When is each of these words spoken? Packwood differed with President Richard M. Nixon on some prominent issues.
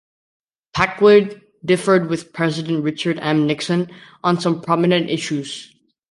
Packwood 0.73 1.43
differed 1.63 2.09
with 2.09 2.33
President 2.33 2.83
Richard 2.83 3.19
M. 3.21 3.45
Nixon 3.45 3.91
on 4.23 4.41
some 4.41 4.59
prominent 4.59 5.11
issues. 5.11 5.75